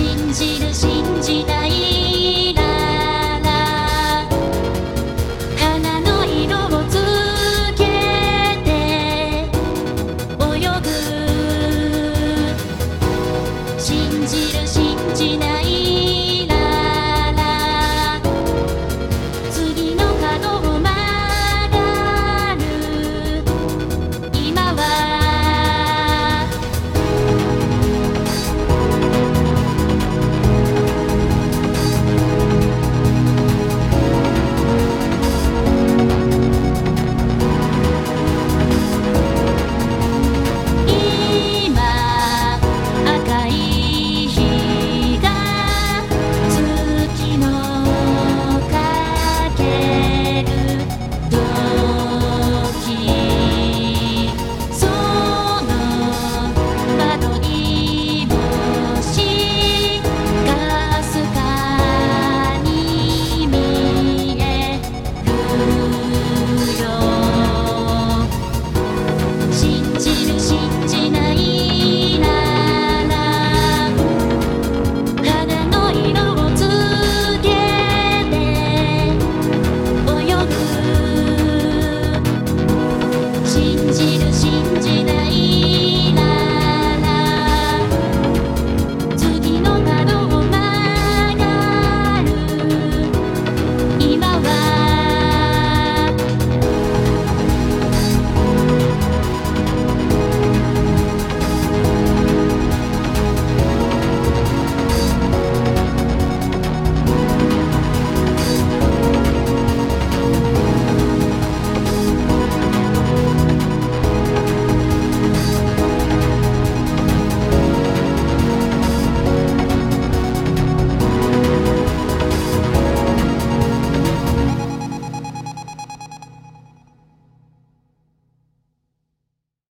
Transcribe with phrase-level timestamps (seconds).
[0.00, 1.69] 信じる信じない。